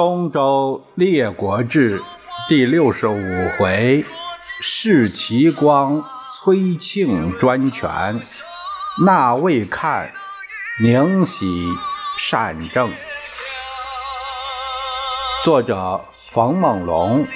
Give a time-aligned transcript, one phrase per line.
[0.02, 2.00] 《东周列国志》
[2.48, 4.02] 第六十五回：
[4.62, 8.22] 世齐光、崔庆专权，
[9.04, 10.10] 纳未看，
[10.82, 11.66] 宁喜
[12.16, 12.90] 善政。
[15.44, 17.26] 作者：冯梦龙，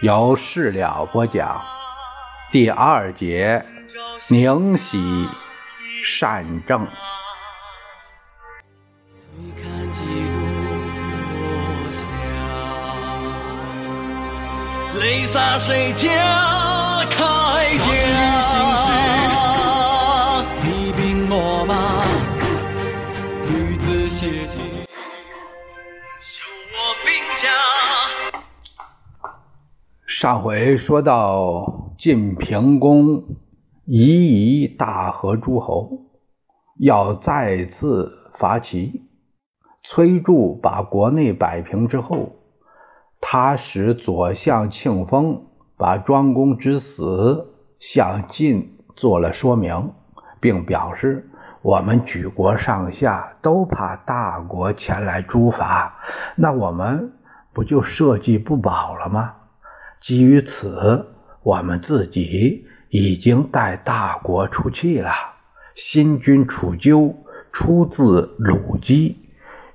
[0.00, 1.60] 由事了播讲。
[2.52, 3.66] 第二节：
[4.28, 5.28] 宁喜
[6.04, 6.86] 善政。
[15.00, 16.08] 泪洒谁家
[17.08, 17.18] 铠
[17.78, 17.88] 甲？
[20.64, 22.04] 厉兵秣马，
[23.48, 24.64] 女子写信，
[26.20, 26.42] 修
[26.74, 27.48] 我兵家。
[30.04, 33.22] 上回说到晋平公
[33.84, 35.92] 夷夷大和诸侯，
[36.80, 39.02] 要再次伐齐。
[39.84, 42.37] 崔杼把国内摆平之后。
[43.20, 45.44] 他使左相庆丰
[45.76, 49.92] 把庄公之死向晋做了说明，
[50.40, 51.28] 并表示
[51.60, 55.94] 我们举国上下都怕大国前来诛伐，
[56.36, 57.12] 那我们
[57.52, 59.34] 不就社稷不保了吗？
[60.00, 61.06] 基于此，
[61.42, 65.10] 我们自己已经带大国出气了。
[65.74, 67.14] 新君楚鸠
[67.52, 69.28] 出自鲁姬，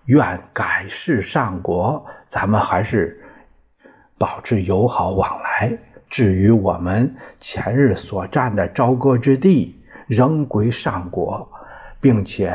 [0.06, 3.20] 愿改世上国，咱们还是。
[4.24, 5.78] 保持友好往来。
[6.10, 11.52] 至于我们前日所占的朝歌之地，仍归上国，
[12.00, 12.48] 并且，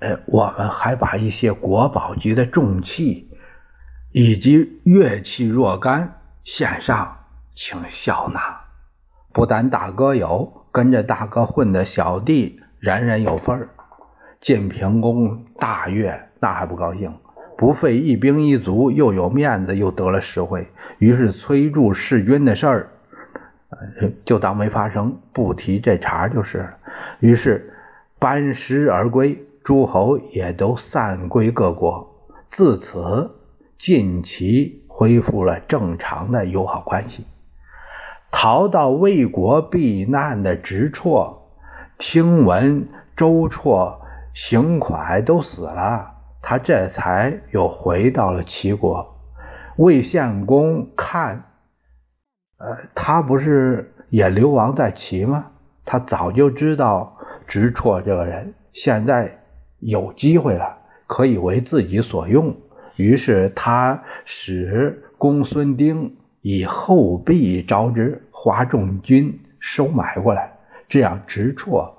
[0.00, 3.30] 呃，我们还把一些国宝级的重器
[4.10, 7.16] 以及乐器若干献上，
[7.54, 8.40] 请笑纳。
[9.32, 13.68] 不但大哥有，跟着大哥混的小弟，人人有份儿。
[14.40, 17.16] 晋平公大悦，那还不高兴。
[17.62, 20.66] 不费一兵一卒，又有面子，又得了实惠。
[20.98, 22.90] 于是崔杼弑君的事儿，
[24.24, 26.74] 就当没发生，不提这茬就是了。
[27.20, 27.72] 于是
[28.18, 32.04] 班师而归，诸侯也都散归各国。
[32.50, 33.30] 自此，
[33.78, 37.24] 晋齐恢复了正常的友好关系。
[38.32, 41.32] 逃到魏国避难的直绰，
[41.96, 43.94] 听闻周绰、
[44.34, 46.11] 邢蒯都死了。
[46.42, 49.08] 他这才又回到了齐国。
[49.76, 51.44] 魏献公看，
[52.58, 55.52] 呃，他不是也流亡在齐吗？
[55.84, 57.16] 他早就知道
[57.46, 59.40] 直绰这个人，现在
[59.78, 62.54] 有机会了，可以为自己所用。
[62.96, 70.52] 于是他使公孙丁以后币招之，花重金收买过来，
[70.88, 71.90] 这样直绰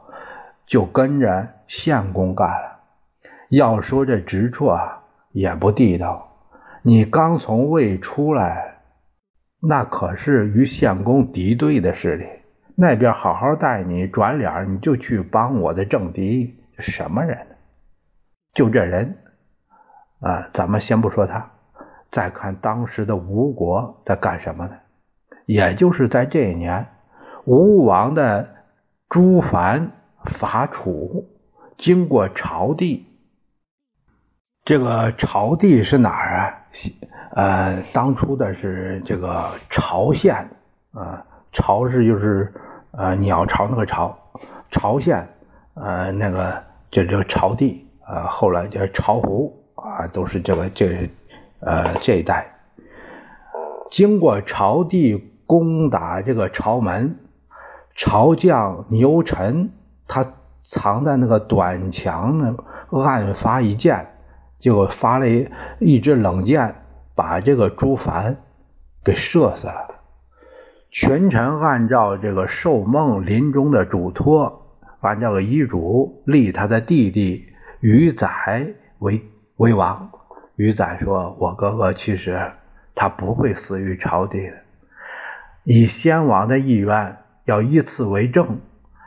[0.67, 2.72] 就跟着献公干了。
[3.55, 4.81] 要说这直绰
[5.31, 6.27] 也不地道，
[6.81, 8.81] 你刚从魏出来，
[9.59, 12.25] 那可是与献公敌对的势力，
[12.73, 17.45] 那边好好待你，转脸你就去帮我的政敌，什么人？
[18.55, 19.15] 就这人
[20.21, 20.49] 啊！
[20.51, 21.51] 咱们先不说他，
[22.09, 24.73] 再看当时的吴国在干什么呢？
[25.45, 26.87] 也就是在这一年，
[27.45, 28.49] 吴王的
[29.09, 29.91] 朱凡
[30.23, 31.29] 伐楚，
[31.77, 33.05] 经过朝地。
[34.65, 36.57] 这个朝地是哪儿啊？
[37.31, 40.49] 呃，当初的是这个朝县
[40.93, 42.53] 啊，朝是就是
[42.91, 44.17] 呃鸟巢那个巢，
[44.71, 45.27] 朝县
[45.73, 51.09] 呃那个就叫朝地啊，后来叫巢湖啊，都是这个这
[51.59, 52.49] 呃这一带。
[53.91, 57.19] 经过朝地攻打这个朝门，
[57.97, 59.69] 朝将牛臣
[60.07, 60.25] 他
[60.63, 62.37] 藏在那个短墙
[62.89, 64.07] 那，暗发一箭。
[64.63, 65.45] 就发了一
[65.79, 66.73] 一支冷箭，
[67.15, 68.37] 把这个朱凡
[69.03, 69.89] 给射死了。
[70.89, 74.65] 群臣按照这个寿梦临终的嘱托，
[75.01, 77.49] 按照个遗嘱立他的弟弟
[77.81, 79.21] 于载为
[79.57, 80.09] 为王。
[80.55, 82.53] 于载说：“我哥哥其实
[82.95, 84.53] 他不会死于朝廷的，
[85.65, 88.61] 以先王的意愿要依次为政，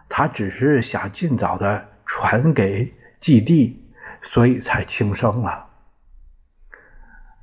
[0.07, 3.83] 他只是想尽早的传给继弟。”
[4.27, 5.65] 所以才轻生了。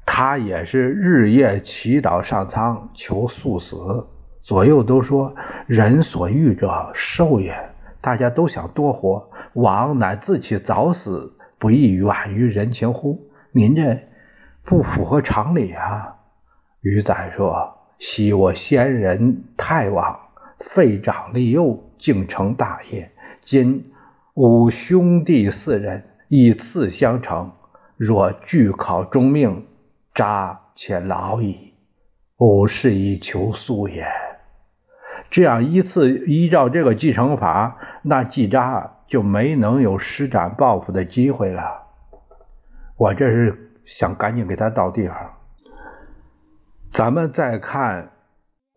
[0.05, 3.77] 他也是日夜祈祷上苍，求速死。
[4.41, 5.33] 左右都说
[5.65, 7.57] ：“人所欲者，寿也。”
[8.01, 13.31] 大家都想多活，王乃自其早死，不亦远于人情乎？
[13.53, 13.97] 您这
[14.65, 16.13] 不符合常理啊！
[16.81, 20.19] 于载说：“昔我先人太往，
[20.59, 23.09] 废长立幼，竟成大业。
[23.41, 23.89] 今
[24.33, 26.03] 吾兄弟四人。”
[26.35, 27.51] 以次相成，
[27.95, 29.67] 若拒考终命，
[30.15, 31.75] 渣且劳矣，
[32.37, 34.03] 吾是以求速也。
[35.29, 41.83] 这样依次依照这个继承法，那季札就没能有施展抱负的机会了。
[42.97, 45.15] 我这是想赶紧给他到地方。
[46.91, 48.09] 咱们再看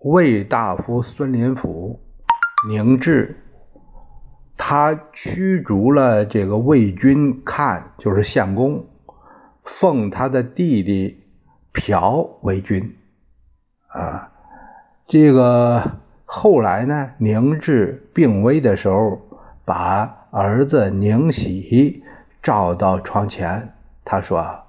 [0.00, 1.98] 魏大夫孙林甫，
[2.68, 3.34] 宁志，
[4.56, 8.86] 他驱逐了这个魏军看，就是献公，
[9.64, 11.22] 奉他的弟弟
[11.72, 12.96] 朴为君，
[13.88, 14.32] 啊，
[15.06, 19.20] 这个后来呢，宁志病危的时候，
[19.64, 22.02] 把儿子宁喜
[22.42, 23.74] 召到床前，
[24.04, 24.64] 他说：“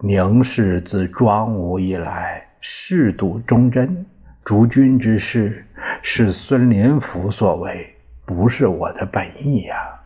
[0.00, 4.04] 宁氏自庄武以来。”誓笃忠贞，
[4.44, 5.64] 逐君之事
[6.02, 7.89] 是孙林甫所为，
[8.34, 10.00] 不是我的本意呀。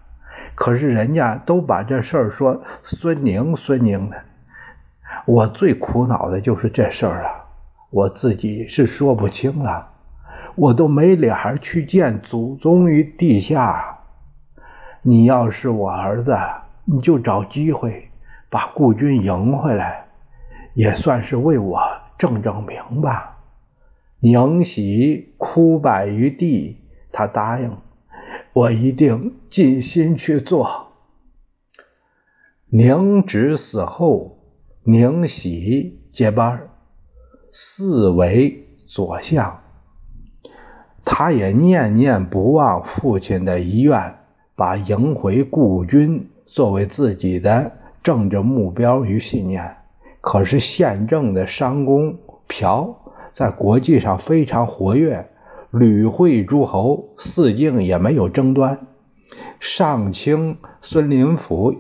[0.55, 4.17] 可是人家都把这事儿说孙宁、孙宁的，
[5.26, 7.44] 我最苦恼的就是这事儿了，
[7.91, 9.88] 我自己是说不清了，
[10.55, 13.99] 我都没脸儿去见祖宗于地下。
[15.03, 16.35] 你要是我儿子，
[16.85, 18.09] 你就找机会
[18.49, 20.06] 把顾军迎回来，
[20.73, 21.81] 也算是为我。
[22.17, 23.38] 正正名吧，
[24.21, 26.81] 宁喜哭拜于地，
[27.11, 27.76] 他答应，
[28.55, 30.93] 我一定尽心去做。
[32.69, 34.39] 宁直死后，
[34.85, 36.69] 宁喜接班，
[37.51, 39.61] 四为左相。
[41.05, 44.19] 他也念念不忘父亲的遗愿，
[44.55, 47.73] 把迎回故军作为自己的
[48.05, 49.77] 政治目标与信念。
[50.21, 52.17] 可是宪政的商公
[52.47, 52.97] 朴
[53.33, 55.29] 在国际上非常活跃，
[55.76, 58.87] 吕会诸侯，四境也没有争端。
[59.59, 61.75] 上卿孙林甫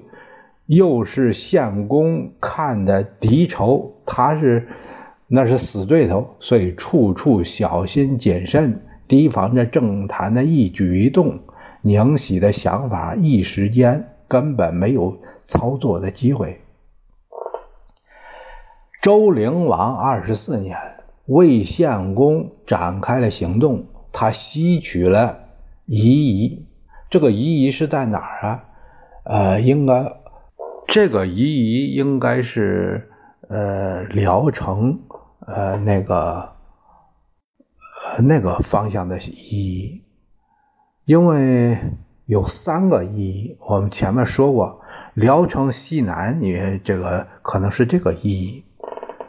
[0.66, 4.66] 又是献公看的敌仇，他是
[5.28, 11.38] 那是死对头，所以处处小心谨慎，提防着政坛的一举一动。
[11.82, 16.60] 宁喜的想法一时间根本没有操作的机会。
[19.02, 20.76] 周灵王二十四年，
[21.26, 25.40] 魏献公展开了行动，他吸取了
[25.86, 26.66] 夷夷。
[27.08, 28.64] 这个夷夷是在哪儿啊？
[29.24, 30.16] 呃，应该
[30.86, 33.08] 这个夷夷应该是
[33.48, 35.00] 呃聊城
[35.46, 36.52] 呃那个
[38.16, 40.02] 呃那个方向的夷夷，
[41.06, 41.78] 因为
[42.26, 44.80] 有三个夷，我们前面说过，
[45.14, 48.64] 聊城西南也这个可能是这个夷夷。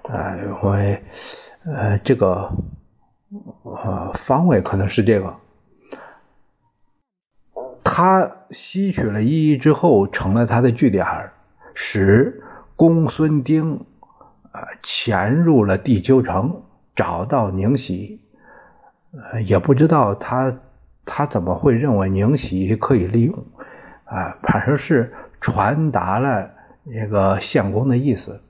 [0.10, 1.04] 呃，因为
[1.66, 2.52] 呃，这个
[3.64, 5.36] 呃方位可能是这个。
[7.84, 11.06] 他吸取了意义之后，成了他的据点，
[11.74, 12.44] 使
[12.76, 13.74] 公孙丁
[14.52, 16.62] 呃潜入了地丘城，
[16.96, 18.22] 找到宁喜。
[19.12, 20.54] 呃，也不知道他
[21.06, 23.46] 他怎么会认为宁喜可以利用
[24.04, 24.38] 啊？
[24.44, 26.52] 反正是传达了
[26.84, 28.42] 那个献公的意思。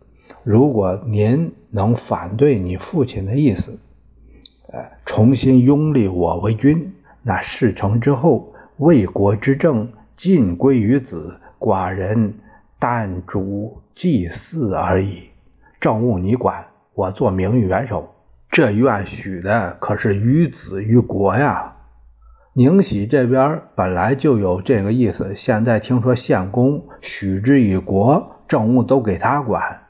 [0.46, 3.80] 如果您能反对你父亲的意思，
[4.72, 12.36] 呃，重新拥立我为君，那事成之后，魏国之政尽归于子，寡人
[12.78, 15.24] 但主祭祀而已，
[15.80, 18.08] 政务你管，我做名誉元首。
[18.52, 21.74] 这愿许的可是于子于国呀。
[22.54, 29.82] 宁喜这边本来就有这个意思，现在听说献公许之以国，政务都给他管。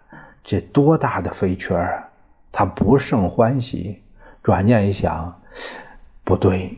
[0.45, 2.09] 这多大的飞缺啊！
[2.51, 4.03] 他不胜欢喜。
[4.43, 5.41] 转念一想，
[6.23, 6.77] 不对，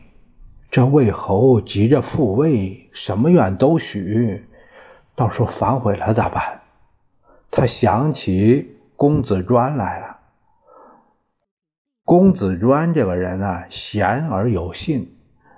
[0.70, 4.46] 这魏侯急着复位，什么愿都许，
[5.14, 6.62] 到时候反悔了咋办？
[7.50, 10.16] 他想起公子专来了。
[12.06, 15.14] 公子专这个人啊，贤而有信，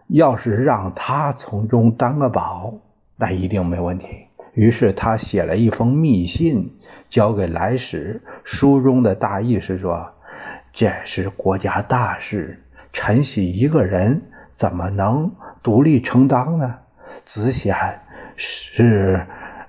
[0.09, 2.75] 要是让他从中当个宝，
[3.15, 4.27] 那一定没问题。
[4.55, 6.77] 于是他写了一封密信。
[7.11, 10.11] 交给来使，书中的大意是说，
[10.73, 15.31] 这是国家大事，陈喜一个人怎么能
[15.63, 16.79] 独立承担呢？
[17.25, 17.77] 子显
[18.37, 19.27] 是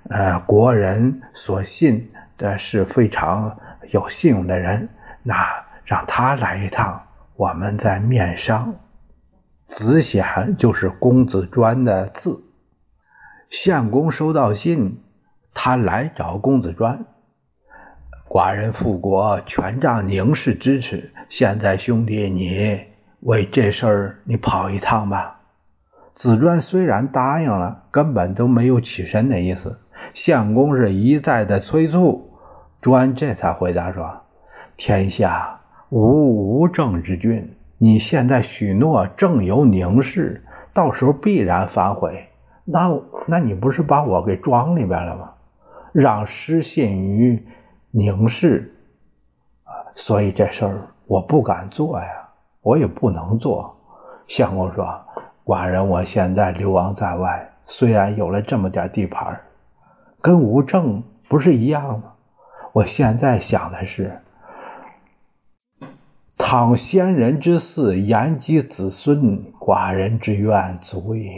[0.10, 4.88] 呃国人所信的，是非常有信用的人，
[5.24, 5.36] 那
[5.84, 7.02] 让他来一趟，
[7.36, 8.74] 我们再面商。
[9.68, 12.44] 子显就是公子专的字。
[13.50, 15.02] 相公收到信，
[15.54, 17.06] 他来找公子专。
[18.34, 21.12] 寡人复国，全仗宁氏支持。
[21.28, 22.80] 现在兄弟，你
[23.24, 25.42] 为这事儿，你跑一趟吧。
[26.16, 29.78] 子专虽然答应了，根本都没有起身的意思。
[30.14, 32.32] 相公是一再的催促，
[32.80, 34.22] 专这才回答说
[34.78, 35.60] ：“天下
[35.90, 42.30] 无无政之君，你现在许诺正由宁氏，到时候必然反悔。
[42.64, 42.98] 那
[43.28, 45.32] 那你不是把我给装里边了吗？
[45.92, 47.46] 让失信于
[47.92, 48.74] 凝视
[49.64, 52.30] 啊，所以这事儿我不敢做呀，
[52.62, 53.78] 我也不能做。
[54.28, 55.00] 相公说
[55.44, 59.42] ：“寡人我现在流亡在外，虽然有了这么点地盘，
[60.22, 62.14] 跟无政不是一样吗？
[62.74, 64.22] 我现在想的是，
[66.38, 71.30] 倘先人之嗣延及子孙，寡人之愿足矣。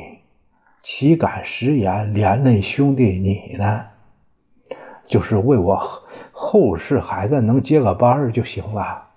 [0.84, 3.86] 岂敢食言，连累兄弟你呢？
[5.14, 5.80] 就是为我
[6.32, 9.10] 后世孩子能接个班就行了。”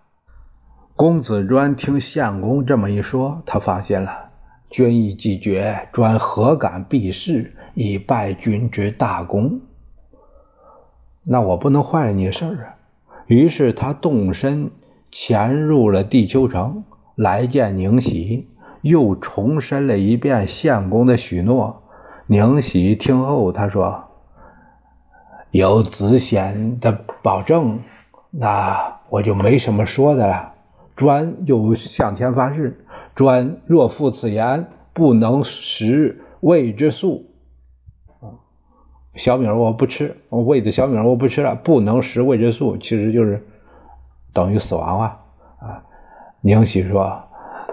[0.94, 4.28] 公子专听相公这么一说，他放心了。
[4.68, 9.62] 君意既决，专何敢避世，以败君之大功？
[11.24, 12.76] 那我不能坏了你事儿啊！
[13.26, 14.70] 于是他动身
[15.10, 16.84] 潜入了地丘城，
[17.14, 18.50] 来见宁喜，
[18.82, 21.84] 又重申了一遍相公的许诺。
[22.26, 24.05] 宁喜听后，他说
[25.56, 27.80] ：“有子显的保证，
[28.30, 30.52] 那我就没什么说的了。”
[30.94, 32.84] 专又向天发誓：
[33.14, 37.26] 专若负此言，不能食味之素。
[39.14, 43.46] 小米我不吃，我喂的小米我不吃了，不能食未之素，其实就是
[44.32, 45.20] 等于死亡啊！
[45.58, 45.82] 啊，
[46.42, 47.22] 宁喜说：“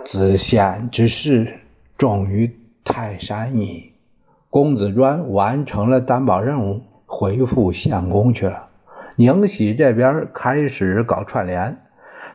[0.05, 1.59] 子献之事
[1.97, 2.49] 重于
[2.83, 3.91] 泰山矣。”
[4.49, 6.81] 公子专完成了担保任务，
[7.13, 8.69] 回复相公去了。
[9.15, 11.77] 宁喜这边开始搞串联。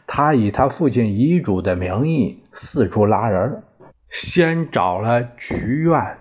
[0.06, 3.62] 他以他父亲遗嘱的名义四处拉人
[4.08, 6.16] 先找了曲院，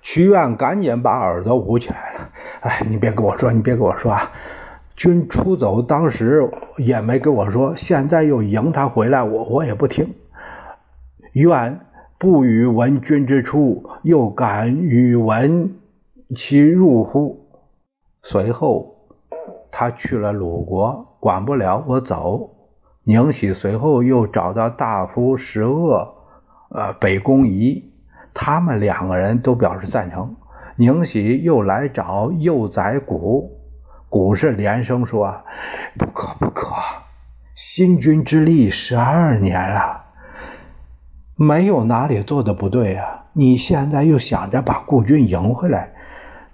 [0.00, 2.28] 曲院赶紧把耳朵捂起来了。
[2.60, 4.30] 哎，你别跟我说，你别跟我说啊！
[4.94, 10.14] 君出走当时也没跟我说，现在又迎他回来，我我也不听。
[11.32, 11.80] 愿
[12.16, 15.74] 不与闻君之出，又敢与闻
[16.36, 17.39] 其入乎？
[18.22, 18.96] 随后
[19.70, 22.50] 他去了鲁国，管不了我走。
[23.04, 26.14] 宁喜随后又找到大夫石恶，
[26.68, 27.92] 呃，北宫仪，
[28.34, 30.36] 他们两个人都表示赞成。
[30.76, 33.58] 宁喜又来找幼宰谷，
[34.08, 35.42] 谷是连声说
[35.98, 36.68] ：“不可不可！
[37.54, 40.04] 新君之立十二年了，
[41.36, 43.26] 没有哪里做的不对啊！
[43.32, 45.92] 你现在又想着把故军赢回来，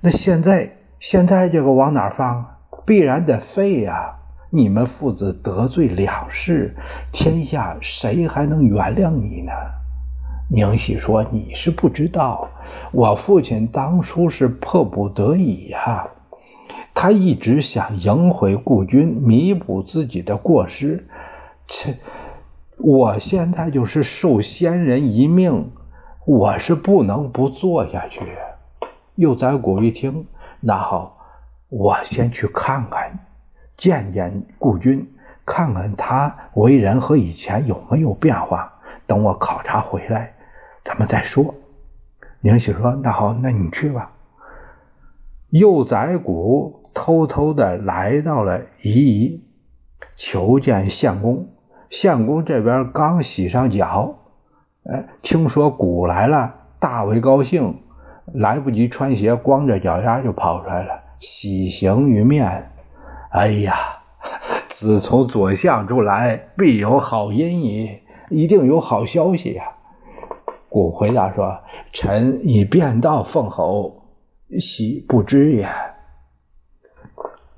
[0.00, 0.76] 那现在
[1.08, 2.56] 现在这个往哪放？
[2.84, 4.16] 必然得废呀！”
[4.50, 6.74] 你们父子得罪两世，
[7.12, 9.52] 天下谁还能原谅你呢？
[10.50, 12.48] 宁喜说：“你是不知道，
[12.90, 16.08] 我父亲当初是迫不得已呀，
[16.92, 21.06] 他一直想赢回故军，弥补自己的过失。
[21.68, 21.98] 切，
[22.78, 25.70] 我现在就是受先人一命，
[26.24, 28.22] 我是不能不做下去。”
[29.14, 30.26] 幼崽谷一听，
[30.60, 31.18] 那好，
[31.68, 33.18] 我先去看看。
[33.76, 35.06] 见见顾军，
[35.44, 38.72] 看看他为人和以前有没有变化。
[39.06, 40.34] 等我考察回来，
[40.82, 41.54] 咱们再说。
[42.40, 44.12] 宁喜说：“那好，那你去吧。”
[45.50, 49.44] 幼宰谷偷偷的来到了夷夷，
[50.14, 51.48] 求见相公。
[51.90, 54.16] 相公这边刚洗上脚，
[54.84, 57.78] 哎，听说谷来了，大为高兴，
[58.34, 62.70] 来不及穿鞋，光着脚丫就跑出来了，喜形于面。
[63.30, 63.74] 哎呀，
[64.68, 69.64] 自从左相出来，必有好音矣，一定有好消息呀！
[70.68, 71.58] 古回答说
[71.92, 74.02] ：“臣以便道奉侯，
[74.58, 75.68] 喜不知也。”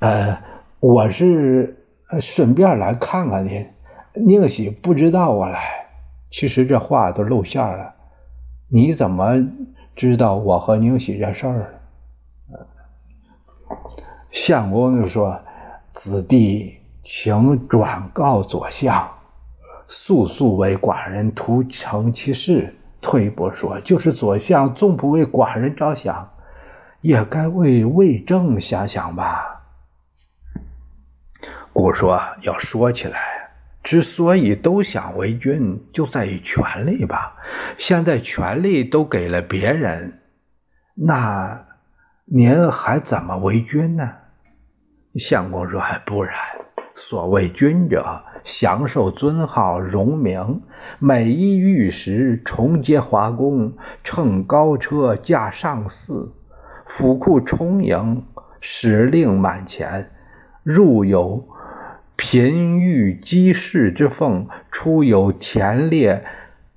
[0.00, 0.38] 呃，
[0.78, 1.84] 我是
[2.20, 3.66] 顺便来看看您，
[4.14, 5.60] 宁喜不知道我来。
[6.30, 7.94] 其实这话都露馅了，
[8.68, 9.34] 你怎么
[9.98, 11.80] 知道我和宁喜这事儿？
[14.30, 15.38] 相公就说。
[15.90, 19.10] 子弟请转告左相，
[19.88, 22.76] 速速为寡人图成其事。
[23.00, 26.30] 退一步说，就是左相纵不为寡人着想，
[27.00, 29.64] 也该为魏政想想吧。
[31.72, 33.18] 故说要说起来，
[33.88, 37.34] 之所以都想为君，就在于权力吧。
[37.78, 40.20] 现在权力都给了别人，
[40.94, 41.64] 那
[42.26, 44.12] 您还怎么为君呢？
[45.14, 46.34] 相公说：“还不然，
[46.94, 50.60] 所谓君者，享受尊号荣名，
[50.98, 53.72] 每一御食重接华宫，
[54.04, 56.30] 乘高车驾上寺，
[56.84, 58.22] 府库充盈，
[58.60, 60.10] 使令满钱，
[60.62, 61.42] 入有
[62.20, 66.24] 贫欲积士之奉，出有田猎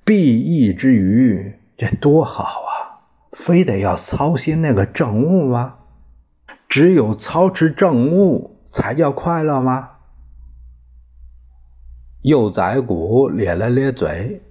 [0.04, 3.02] 必役之余，这多好啊！
[3.32, 5.78] 非得要操心那个政务吗？
[6.68, 9.90] 只有操持政务才叫快乐吗？
[12.22, 14.42] 幼宰谷咧了咧嘴，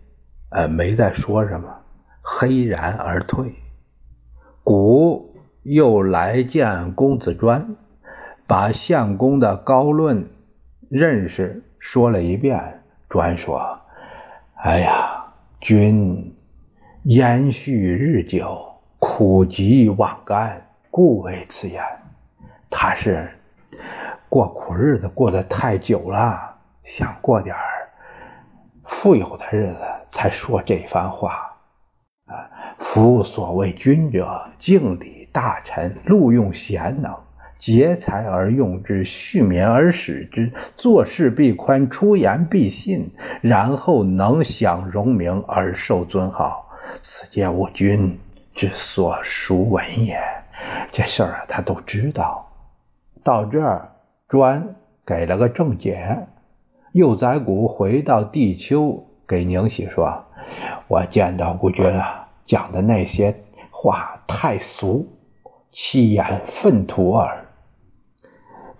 [0.49, 1.73] 呃，没再说什么，
[2.21, 3.55] 黑然而退。
[4.61, 7.77] 谷又来见公子专，
[8.45, 10.29] 把相公的高论
[10.91, 12.59] 认识说了一遍。
[13.07, 13.79] 专说
[14.61, 15.25] ：“哎呀，
[15.61, 16.35] 君
[17.03, 18.69] 延续日久，
[18.99, 21.81] 苦极忘甘，故为此言。
[22.69, 23.29] 他是
[24.27, 27.89] 过苦日子过得太久了。”想过点儿
[28.83, 29.79] 富有的日子，
[30.11, 31.55] 才说这番话。
[32.25, 37.13] 啊，夫所谓君者，敬礼大臣，录用贤能，
[37.61, 43.07] 劫财而用之，恤民而使之，做事必宽，出言必信，
[43.39, 46.67] 然后能享荣名而受尊号。
[47.03, 48.17] 此皆吾君
[48.55, 50.19] 之所熟闻也。
[50.91, 52.51] 这事儿啊，他都知道。
[53.21, 53.91] 到这儿，
[54.27, 54.75] 专
[55.05, 56.17] 给了个正解。
[56.93, 60.25] 幼宰谷回到地丘，给宁喜说
[60.89, 63.35] ：“我见到吴君了，讲的那些
[63.69, 65.07] 话太俗，
[65.69, 67.45] 欺言粪土耳，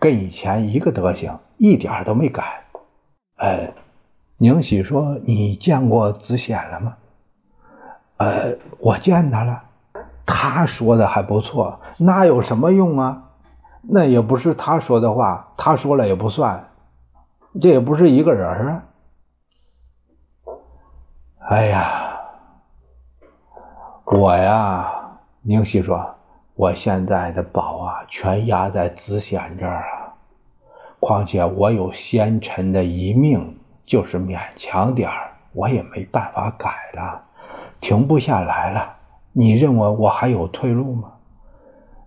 [0.01, 2.65] 跟以前一个德行，一点都没改。”
[3.37, 3.71] 呃，
[4.37, 6.97] 宁喜说：“你见过子显了吗
[8.17, 9.63] ？”“呃，我见他了，
[10.25, 11.79] 他说的还不错。
[11.97, 13.29] 那有什么用啊？
[13.83, 16.67] 那也不是他说的话，他说了也不算。”
[17.61, 18.83] 这也不是一个人啊！
[21.49, 22.17] 哎呀，
[24.05, 24.89] 我呀，
[25.41, 26.15] 宁喜说，
[26.55, 30.00] 我现在的宝啊，全压在子显这儿啊。
[31.01, 37.23] 况且我有先臣的遗命，就是勉强点儿，我也没办法改了，
[37.79, 38.97] 停不下来了。
[39.33, 41.13] 你认为我还有退路吗？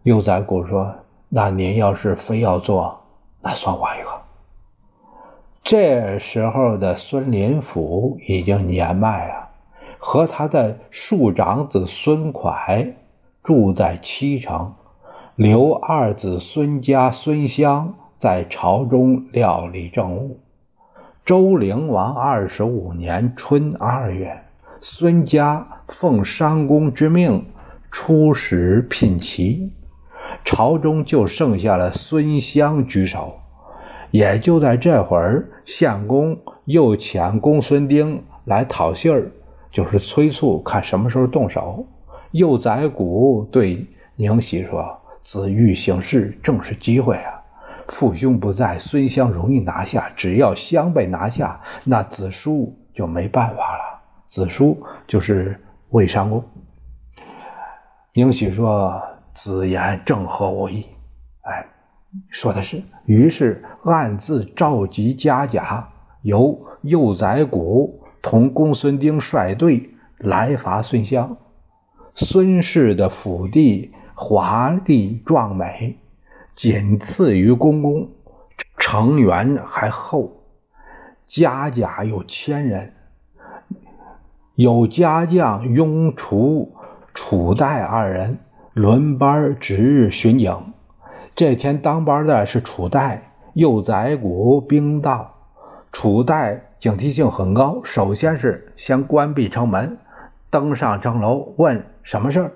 [0.05, 0.95] 幼宰谷说
[1.29, 3.01] ：“那您要是非要做，
[3.43, 4.11] 那算我一个。”
[5.65, 9.49] 这时候的孙林甫已经年迈了，
[9.99, 12.93] 和他的庶长子孙蒯
[13.43, 14.73] 住在七城，
[15.35, 17.95] 留二子孙家、孙襄
[18.25, 20.41] 在朝中料理政务。
[21.27, 24.45] 周灵王二十五年春二月，
[24.81, 27.45] 孙家奉商公之命
[27.91, 29.71] 出使聘齐，
[30.43, 33.35] 朝中就剩下了孙襄居首。
[34.11, 39.31] 也就在这会儿，相公又遣公孙丁来讨信儿，
[39.71, 41.87] 就是催促看什么时候动手。
[42.31, 47.34] 幼宰谷对宁喜说：“子欲行事，正是机会啊！
[47.89, 50.11] 父兄不在，孙襄容易拿下。
[50.17, 54.01] 只要襄被拿下，那子叔就没办法了。
[54.29, 56.45] 子叔就是魏商公。”
[58.15, 59.03] 宁许说
[59.35, 60.87] ：“子言正合我意。”
[61.43, 61.67] 哎。
[62.29, 65.89] 说的是，于是暗自召集家甲，
[66.23, 71.37] 由幼宰谷同公孙丁率队来伐孙襄。
[72.15, 75.99] 孙氏的府地华丽壮美，
[76.55, 78.09] 仅次于公公，
[78.79, 80.45] 城垣还厚，
[81.27, 82.93] 家甲有千人，
[84.55, 86.73] 有家将雍楚、
[87.13, 88.39] 楚代二人
[88.73, 90.73] 轮班值日巡警。
[91.35, 95.35] 这天当班的是楚代幼宰谷兵到，
[95.91, 99.99] 楚代警惕性很高，首先是先关闭城门，
[100.51, 102.53] 登上城楼问什么事儿。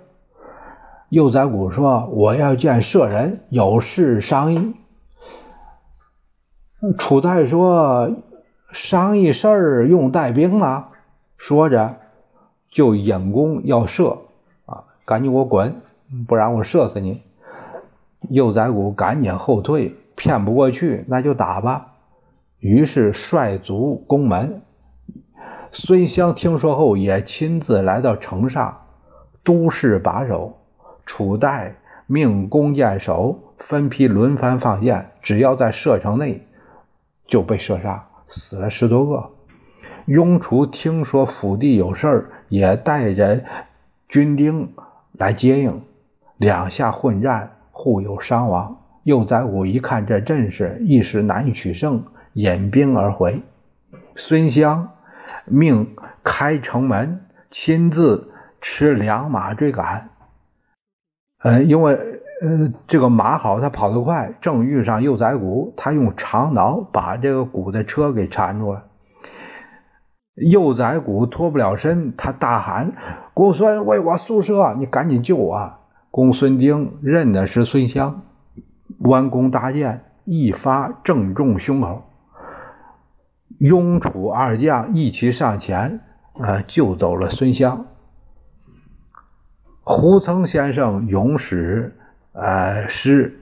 [1.09, 4.75] 幼宰谷说：“我要见舍人，有事商议。”
[6.99, 8.11] 楚代说
[8.73, 10.88] ：“商议事儿用带兵吗？”
[11.38, 11.97] 说着
[12.71, 14.18] 就引弓要射，
[14.66, 15.81] 啊，赶紧给我滚，
[16.27, 17.23] 不然我射死你。
[18.29, 21.94] 幼宰谷赶紧后退，骗不过去，那就打吧。
[22.59, 24.61] 于是率卒攻门。
[25.73, 28.83] 孙襄听说后，也亲自来到城上，
[29.42, 30.58] 都市把守。
[31.09, 31.75] 楚代
[32.07, 36.47] 命弓箭手分批轮番放箭，只要在射程内，
[37.27, 39.31] 就被射杀，死了十多个。
[40.05, 43.42] 雍厨听说府地有事儿，也带着
[44.07, 44.75] 军丁
[45.12, 45.83] 来接应，
[46.37, 47.55] 两下混战。
[47.71, 48.77] 互有伤亡。
[49.05, 53.40] 右宰武一看这阵势，一时难以取胜，引兵而回。
[54.16, 54.90] 孙襄
[55.44, 55.94] 命
[56.25, 60.11] 开城门，亲自持良马追赶。
[61.42, 61.94] 呃，因为
[62.40, 68.85] 呃，这个马好，他跑得快，正遇上幼崽谷，他用长矛把这个谷的车给缠住了。
[70.35, 72.92] 幼崽谷脱不了身，他大喊
[73.35, 75.72] ：“公孙，为我宿舍，你赶紧救我！”
[76.11, 78.22] 公孙丁认的是孙香，
[79.01, 82.05] 弯弓搭箭，一发正中胸口。
[83.59, 86.01] 雍楚二将一起上前，
[86.40, 87.87] 呃，救走了孙香。
[89.90, 91.96] 胡曾先生咏史。
[92.33, 93.40] 呃，诗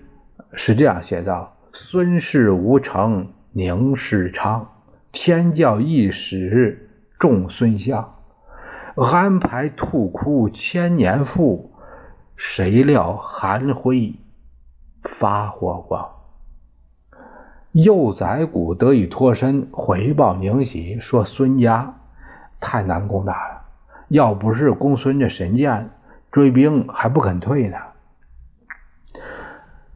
[0.53, 4.65] 是这样写道：“孙氏无成，宁世昌。
[5.11, 8.15] 天教一时众孙相。
[8.95, 11.73] 安排兔窟千年富，
[12.37, 14.15] 谁料寒灰
[15.03, 16.09] 发火光。”
[17.75, 21.93] 幼崽谷得以脱身，回报宁喜说：“孙家
[22.61, 23.63] 太难攻打了，
[24.07, 25.91] 要不是公孙这神箭，
[26.37, 27.79] 追兵还不肯退呢。”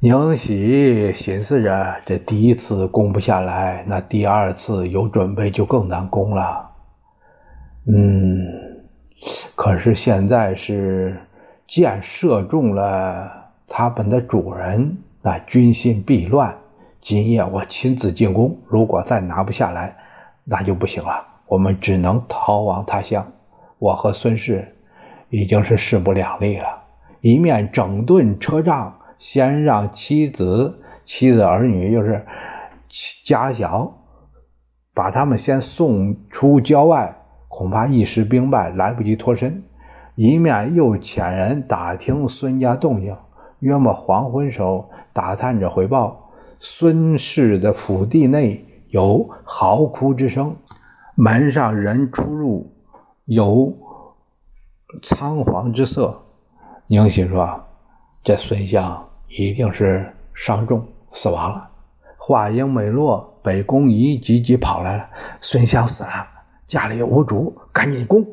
[0.00, 6.70] 宁喜寻思着，这第一次攻不下来，那第二次有准备就更难攻了。
[7.86, 8.86] 嗯，
[9.54, 11.20] 可是现在是
[11.66, 16.56] 箭射中了他们的主人，那军心必乱。
[17.02, 19.94] 今夜我亲自进攻，如果再拿不下来，
[20.44, 21.22] 那就不行了。
[21.46, 23.30] 我们只能逃亡他乡。
[23.78, 24.74] 我和孙氏
[25.30, 26.82] 已经是势不两立了，
[27.22, 28.96] 一面整顿车仗。
[29.18, 32.24] 先让妻子、妻子儿女，就是
[33.22, 33.98] 家小，
[34.94, 39.62] 把他们先送出郊外，恐怕一时兵败，来不及脱身。
[40.14, 43.14] 一面又遣人打听孙家动静，
[43.58, 50.56] 约莫黄昏时候，打探着回报，孙氏的府邸内有嚎哭之声，
[51.14, 52.72] 门上人出入
[53.26, 53.74] 有
[55.02, 56.20] 仓皇之色。
[56.86, 57.64] 宁喜说
[58.24, 61.68] ：“这孙相。”一定是伤重死亡了。
[62.18, 65.08] 话音未落，北宫仪急急跑来了
[65.40, 66.26] ：“孙湘死了，
[66.66, 68.26] 家里无主，赶紧攻！”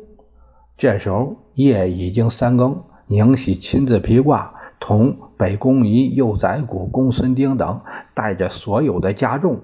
[0.75, 7.79] 这时候夜已经三更，宁喜亲自披挂，同北宫仪、幼宰谷、公孙丁等，
[8.15, 9.59] 带着所有的家众，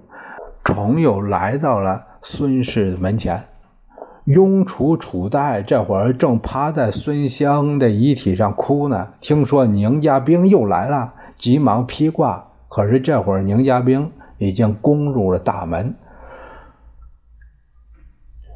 [0.64, 3.42] 重又来到了孙氏门前。
[4.26, 11.14] 雍楚楚代这会儿正趴在孙香的遗体上哭呢，听说宁家兵又来了。
[11.36, 15.96] 急忙披挂，可是这会儿宁家兵已经攻入了大门。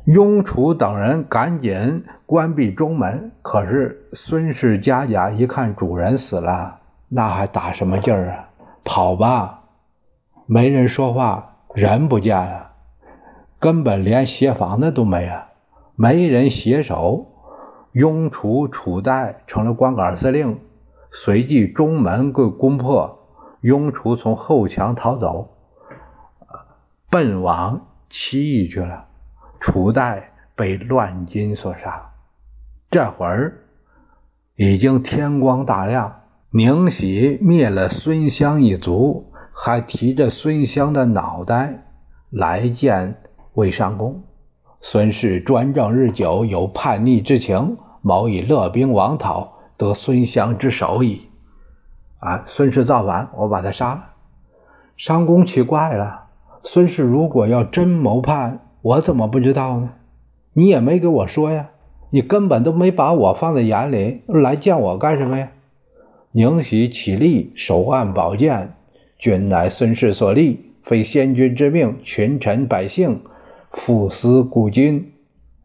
[0.06, 8.48] 雍楚等人赶紧关闭中门，可是孙氏家家一看主人死了，那还打什么劲儿啊？
[8.86, 9.64] 跑吧！
[10.46, 12.72] 没人说话，人不见了，
[13.60, 15.47] 根本连协防的都没了，
[15.98, 17.34] 没人携手。
[17.92, 20.60] 雍楚楚代成了光杆司令。
[21.12, 23.28] 随即，中门被攻破，
[23.62, 25.58] 雍楚从后墙逃走，
[27.10, 29.08] 奔往齐邑去了。
[29.60, 32.12] 楚代被乱军所杀。
[32.92, 33.64] 这会儿
[34.56, 41.86] 已经天光大亮，宁喜灭了孙湘一族，还提着孙湘的脑袋
[42.30, 43.16] 来见
[43.54, 44.24] 魏商公。
[44.90, 49.58] 孙氏专政日久，有叛逆之情，谋以勒兵王讨。
[49.76, 51.24] 得孙襄之首矣，
[52.20, 52.46] 啊！
[52.48, 54.12] 孙氏造反，我把他杀了。
[54.96, 56.28] 商公奇怪了：
[56.64, 59.90] 孙氏如果要真谋叛，我怎么不知道呢？
[60.54, 61.72] 你也没给我说呀，
[62.10, 65.52] 你根本都没把我放在眼里，来见我干什么呀？
[66.32, 68.74] 宁喜起立，手按宝剑
[69.20, 73.20] ：“君乃孙氏所立，非先君之命，群臣百姓
[73.72, 75.14] 复思故君，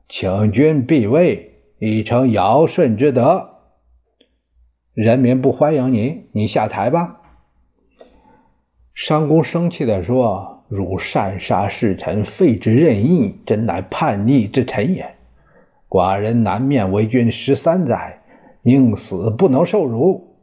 [0.08, 3.50] 请君必位，以成尧舜之德。”
[4.94, 7.20] 人民不欢迎你，你下台吧。
[8.92, 15.14] 商公生气地说：“汝擅杀侍臣，废之任意，真乃叛逆之臣也。
[15.88, 18.22] 寡人南面为君十三载，
[18.62, 20.36] 宁死不能受辱。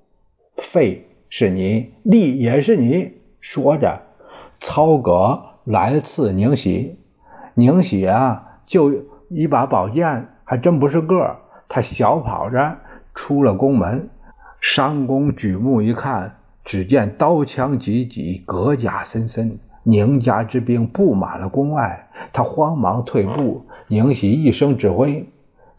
[0.57, 4.01] 废是你，立也是你。”说着，
[4.59, 6.97] 操戈来刺宁喜。
[7.59, 8.93] 宁喜啊，就
[9.27, 11.35] 一把宝剑，还真不是个儿。
[11.67, 12.77] 他小跑着
[13.13, 14.09] 出了宫门。
[14.61, 22.09] 商公举目一看，只见刀枪戟戟，戈甲森森，宁家之兵布满了宫外。
[22.31, 23.65] 他慌忙退步。
[23.87, 25.27] 宁喜一声指挥，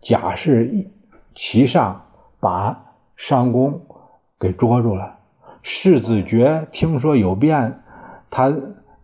[0.03, 0.91] 甲士
[1.35, 2.03] 齐上，
[2.41, 3.81] 把商公
[4.39, 5.17] 给捉住了。
[5.63, 7.81] 世子爵听说有变，
[8.29, 8.53] 他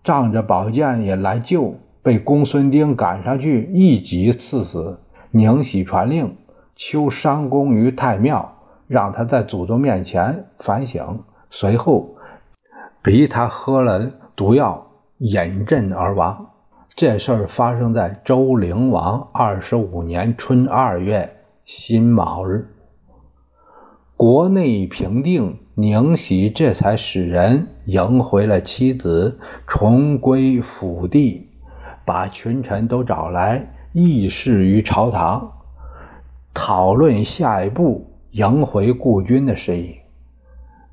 [0.05, 1.75] 仗着宝剑也来救，
[2.07, 5.01] 被公孙丁赶上去一戟刺死。
[5.33, 6.37] 宁喜传令，
[6.77, 8.53] 求商公于太庙。
[8.87, 12.15] 让他在祖宗面前反省，随后
[13.03, 14.87] 逼他喝了毒药，
[15.19, 16.51] 饮鸩而亡。
[16.95, 22.69] 这事儿发生在周灵王二十五年春二月辛卯日。
[24.17, 31.46] 国内平定，宁喜这才使人迎回了妻子，重归府邸，
[32.07, 35.53] 把群臣都找来议事于朝堂，
[36.55, 39.97] 讨论下一步迎回故军的事宜。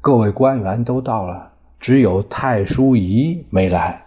[0.01, 4.03] 各位官员都到了，只有太叔仪没来。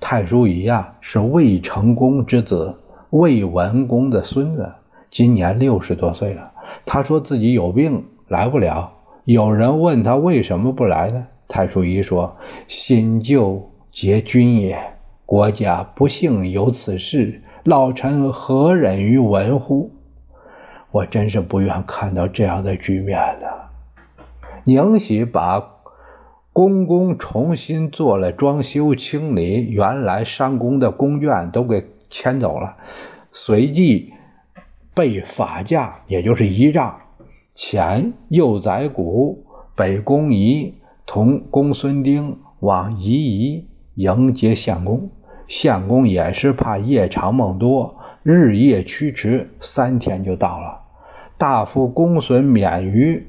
[0.00, 2.74] 太叔仪呀，是魏成功之子，
[3.10, 4.72] 魏文公的孙子，
[5.10, 6.50] 今年六十多岁了。
[6.84, 8.04] 他说自己有病。
[8.28, 8.92] 来不了。
[9.24, 11.28] 有人问他为什么不来呢？
[11.46, 14.95] 太叔仪说：“新旧皆君也，
[15.26, 19.90] 国家不幸有此事，老臣何忍于闻乎？”
[20.92, 23.46] 我真是不愿看到这样的局面呢。
[24.64, 25.74] 宁喜把
[26.52, 32.76] 宫宫重新做了装修清理，原来商宫的宫眷都给迁走了，
[33.30, 34.12] 随即
[34.94, 36.98] 被法驾，也就是仪仗。
[37.52, 45.10] 前右宰谷、北宫仪同公孙丁往夷夷迎接相公，
[45.48, 50.80] 相公也是怕夜长梦多，日夜驱驰，三天就到了。
[51.38, 53.26] 大夫公孙免于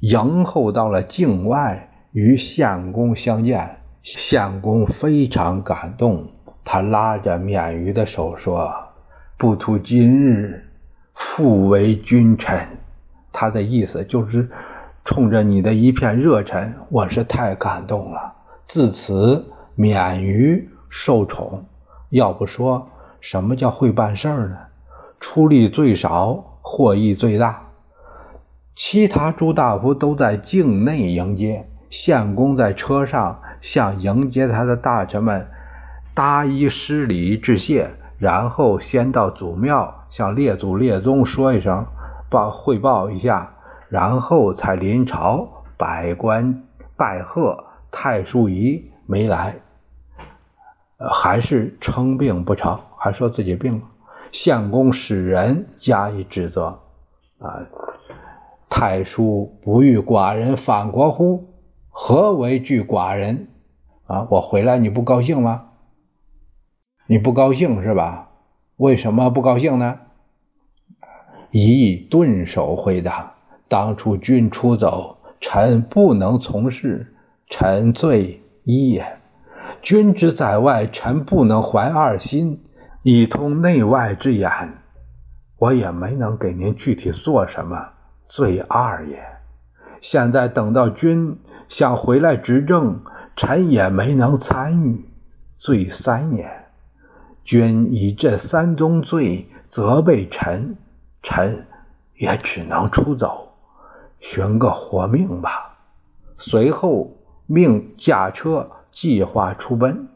[0.00, 6.28] 迎候到了境外，与相公相见，相公非常感动，
[6.64, 8.72] 他拉着免于的手说
[9.36, 10.64] ：“不图今日
[11.14, 12.58] 复为君臣。”
[13.32, 14.48] 他的意思就是，
[15.04, 18.32] 冲着你的一片热忱，我是太感动了。
[18.66, 21.66] 自此免于受宠。
[22.08, 22.88] 要不说
[23.20, 24.56] 什么叫会办事儿呢？
[25.20, 27.64] 出力最少，获益最大。
[28.74, 35.46] 其他诸大夫都在境内迎接，相公在车上向迎接他的大臣们
[36.14, 41.84] 搭衣施礼致谢，然后先到祖庙向列祖列宗说一声。
[42.30, 43.52] 报汇报一下，
[43.90, 46.62] 然后才临朝百官
[46.96, 47.64] 拜贺。
[47.90, 49.56] 太叔仪没来，
[50.98, 53.82] 还是称病不成，还说自己病了。
[54.32, 56.80] 相公使人加以指责，
[57.38, 57.66] 啊，
[58.68, 61.44] 太叔不欲寡人反国乎？
[61.90, 63.48] 何为惧寡人？
[64.06, 65.68] 啊，我回来你不高兴吗？
[67.06, 68.30] 你不高兴是吧？
[68.76, 70.00] 为什么不高兴呢？
[71.50, 73.34] 宜顿首回答
[73.68, 77.14] ：“当初君出走，臣不能从事，
[77.48, 79.18] 臣罪一也。
[79.82, 82.64] 君之在外，臣不能怀二心，
[83.02, 84.50] 以通内外之言。
[85.58, 87.88] 我也没能给您具体做什么，
[88.28, 89.22] 罪二也。
[90.00, 93.00] 现在等到君想回来执政，
[93.34, 95.08] 臣也没能参与，
[95.58, 96.50] 罪三也。
[97.44, 100.76] 君以这三宗罪责备臣。”
[101.22, 101.66] 臣
[102.14, 103.52] 也只能出走，
[104.20, 105.76] 寻个活命吧。
[106.38, 107.10] 随后
[107.46, 110.08] 命驾车，计划出奔。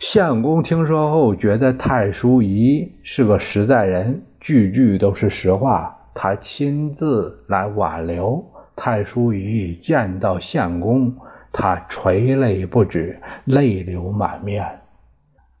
[0.00, 5.96] 相公听说后，觉得太叔仪是个实在人，句句都是实话。
[6.12, 9.76] 他亲自来挽留太叔仪。
[9.76, 11.14] 见到相公，
[11.52, 14.80] 他垂泪不止，泪流满面。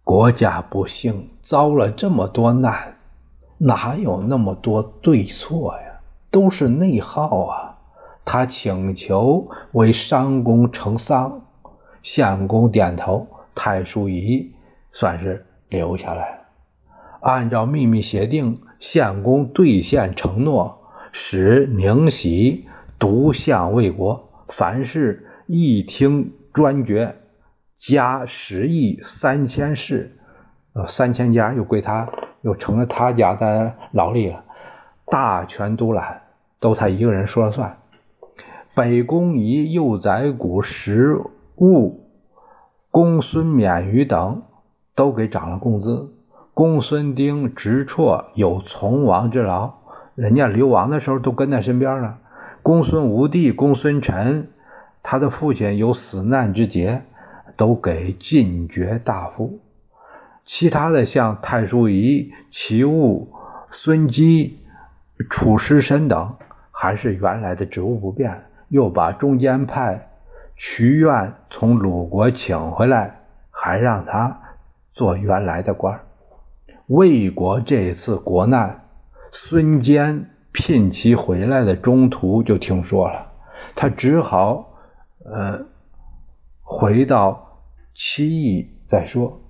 [0.02, 2.96] 国家不幸，遭了这么多难。
[3.56, 6.00] 哪有那么多对错呀？
[6.28, 7.65] 都是内耗啊！
[8.26, 11.40] 他请求为商公成丧，
[12.02, 14.52] 相公点头，太叔仪
[14.92, 16.38] 算是留下来了。
[17.20, 20.78] 按照秘密协定，相公兑现承诺，
[21.12, 27.16] 使宁喜独相魏国，凡事一听专决，
[27.76, 30.18] 加十亿三千士，
[30.74, 32.06] 呃，三千家又归他。
[32.42, 34.44] 又成了他家的劳力了，
[35.06, 36.22] 大权独揽，
[36.60, 37.76] 都他一个人说了算。
[38.76, 41.18] 北宫仪、右宰谷、石
[41.56, 42.10] 务、
[42.90, 44.42] 公孙免于等
[44.94, 46.12] 都给涨了工资。
[46.52, 49.76] 公孙丁直绰有从王之劳，
[50.14, 52.18] 人家流亡的时候都跟在身边了。
[52.62, 54.50] 公孙无弟、公孙臣，
[55.02, 57.04] 他的父亲有死难之节，
[57.56, 59.58] 都给进爵大夫。
[60.44, 63.32] 其他的像太叔仪、齐物、
[63.70, 64.58] 孙基、
[65.30, 66.34] 楚师申等，
[66.70, 68.42] 还是原来的职务不变。
[68.68, 70.08] 又把中间派
[70.56, 74.40] 瞿愿从鲁国请回来，还让他
[74.92, 76.00] 做原来的官。
[76.86, 78.84] 魏国这次国难，
[79.32, 83.32] 孙坚聘其回来的中途就听说了，
[83.74, 84.72] 他只好
[85.24, 85.66] 呃
[86.62, 87.60] 回到
[87.94, 89.40] 七邑再说。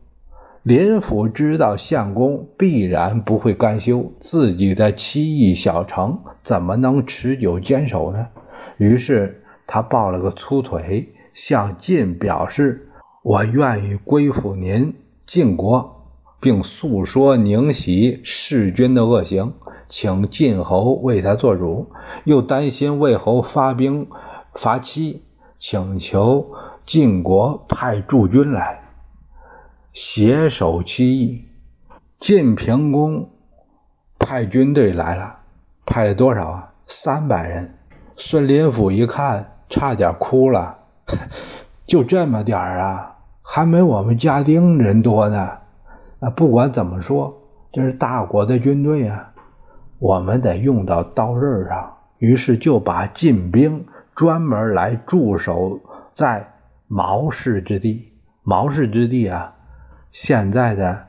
[0.63, 8.27] 林甫知道相公必然不会甘休，自己的七邑小城怎么能持久坚守呢？
[8.77, 12.89] 于是他抱了个粗腿，向晋表示
[13.23, 14.95] ：“我愿意归附您
[15.27, 16.11] 晋国，
[16.41, 19.55] 并诉说宁喜弑君的恶行，
[19.89, 21.91] 请晋侯为他做主。
[22.25, 24.07] 又担心魏侯发兵
[24.55, 25.23] 伐齐，
[25.59, 26.53] 请求
[26.85, 28.83] 晋国派驻军来。”
[29.93, 31.47] 携手七义，
[32.21, 33.31] 晋平公
[34.19, 35.39] 派军队来了，
[35.87, 36.75] 派了多少啊？
[36.87, 37.76] 三百人。
[38.17, 40.79] 孙林甫一看，差点哭了。
[41.87, 45.59] 就这么点儿啊，还没我们家丁人多呢。
[46.21, 49.33] 啊，不管怎么说，这是大国的军队啊，
[49.99, 51.97] 我们得用到刀刃上。
[52.19, 55.81] 于是就把禁兵专门来驻守
[56.15, 56.55] 在
[56.89, 58.13] 毛氏之地。
[58.43, 59.53] 毛氏之地啊。
[60.11, 61.09] 现在的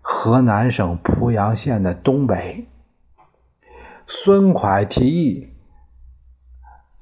[0.00, 2.68] 河南省濮阳县的东北，
[4.06, 5.48] 孙蒯提议：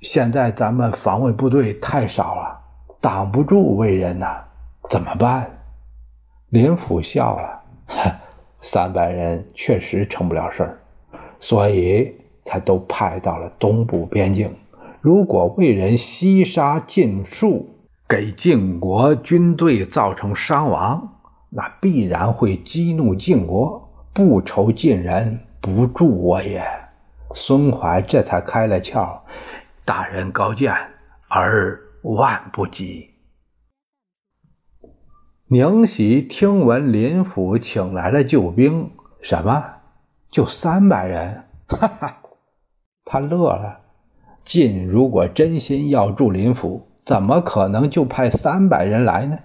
[0.04, 2.60] 现在咱们防卫部队太少了，
[3.00, 4.44] 挡不住魏人呐，
[4.90, 5.50] 怎么办？
[6.50, 7.62] 林甫笑了
[8.60, 10.78] ：“三百人确实成不了事儿，
[11.40, 14.54] 所以才都派到了东部边境。
[15.00, 17.70] 如果魏人西杀晋数，
[18.06, 21.12] 给晋国军队造成伤亡。”
[21.48, 26.62] 那必然会激怒晋国，不愁晋人不助我也。
[27.32, 29.20] 孙怀这才开了窍，
[29.86, 30.72] 大人高见，
[31.28, 33.10] 儿万不及。
[35.48, 39.62] 宁喜听闻林府请来了救兵，什么？
[40.30, 41.44] 就三百人？
[41.68, 42.18] 哈哈，
[43.04, 43.80] 他乐了。
[44.42, 49.38] 晋如果真心要助林府，怎么可能就派三百人来呢？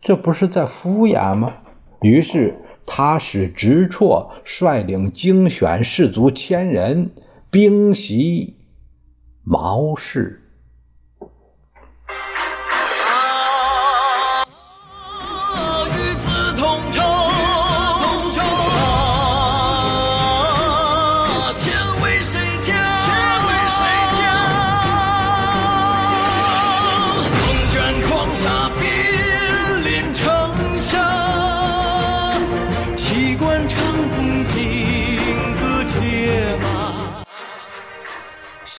[0.00, 1.52] 这不是在敷衍吗？
[2.00, 7.10] 于是他使直绰率领精选士卒千人
[7.50, 8.56] 兵袭
[9.44, 10.43] 毛氏。